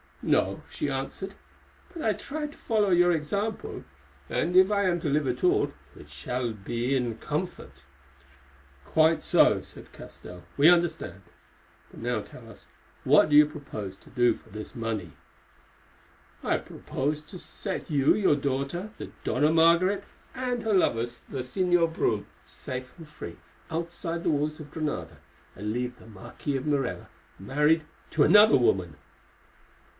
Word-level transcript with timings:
"No," 0.23 0.63
she 0.69 0.89
answered, 0.89 1.35
"but 1.93 2.03
I 2.03 2.13
try 2.13 2.45
to 2.47 2.57
follow 2.57 2.89
your 2.91 3.11
example, 3.11 3.83
and, 4.29 4.55
if 4.55 4.71
I 4.71 4.83
am 4.83 4.99
to 5.01 5.09
live 5.09 5.27
at 5.27 5.43
all, 5.43 5.73
it 5.95 6.09
shall 6.09 6.53
be 6.53 6.95
in 6.95 7.17
comfort." 7.17 7.71
"Quite 8.85 9.21
so," 9.23 9.61
said 9.61 9.91
Castell, 9.91 10.43
"we 10.57 10.69
understand. 10.69 11.21
But 11.89 12.01
now 12.01 12.21
tell 12.21 12.49
us, 12.49 12.67
what 13.03 13.29
do 13.29 13.35
you 13.35 13.45
propose 13.45 13.95
to 13.97 14.09
do 14.11 14.33
for 14.35 14.49
this 14.49 14.75
money?" 14.75 15.13
"I 16.43 16.57
propose 16.57 17.21
to 17.23 17.39
set 17.39 17.89
you, 17.89 18.15
your 18.15 18.35
daughter, 18.35 18.91
the 18.97 19.11
Dona 19.23 19.51
Margaret, 19.51 20.03
and 20.33 20.61
her 20.63 20.73
lover, 20.73 21.01
the 21.29 21.39
Señor 21.39 21.93
Brome, 21.93 22.27
safe 22.43 22.93
and 22.97 23.07
free 23.07 23.37
outside 23.71 24.23
the 24.23 24.31
walls 24.31 24.59
of 24.59 24.71
Granada, 24.71 25.17
and 25.55 25.67
to 25.71 25.79
leave 25.79 25.97
the 25.99 26.07
Marquis 26.07 26.57
of 26.57 26.65
Morella 26.67 27.09
married 27.39 27.85
to 28.11 28.23
another 28.23 28.57
woman." 28.57 28.97